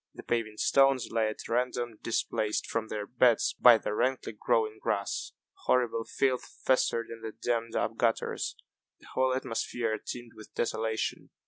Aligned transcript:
The 0.15 0.23
paving 0.23 0.57
stones 0.57 1.09
lay 1.11 1.27
at 1.27 1.47
random, 1.47 1.99
displaced 2.01 2.65
from 2.65 2.87
their 2.87 3.05
beds 3.05 3.53
by 3.59 3.77
the 3.77 3.93
rankly 3.93 4.33
growing 4.33 4.79
grass. 4.81 5.33
Horrible 5.65 6.05
filth 6.05 6.45
festered 6.65 7.11
in 7.11 7.21
the 7.21 7.31
dammed 7.33 7.75
up 7.75 7.97
gutters. 7.97 8.55
The 8.99 9.09
whole 9.13 9.31
atmosphere 9.35 9.99
teemed 9.99 10.31
with 10.33 10.55
desolation. 10.55 11.29